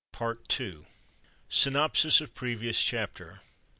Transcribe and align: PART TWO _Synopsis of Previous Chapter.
PART 0.11 0.49
TWO 0.49 0.87
_Synopsis 1.51 2.21
of 2.21 2.33
Previous 2.33 2.81
Chapter. 2.83 3.41